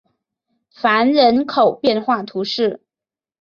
[0.73, 2.81] 凡人口变化图示